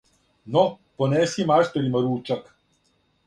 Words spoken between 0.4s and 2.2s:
"Но понеси мајсторима